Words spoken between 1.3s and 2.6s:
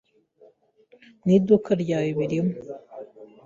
iduka ryawe birimo